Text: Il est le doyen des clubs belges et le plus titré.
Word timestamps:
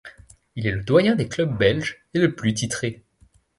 Il 0.55 0.65
est 0.65 0.71
le 0.71 0.81
doyen 0.81 1.13
des 1.15 1.27
clubs 1.29 1.55
belges 1.55 2.03
et 2.15 2.19
le 2.19 2.33
plus 2.33 2.55
titré. 2.55 3.03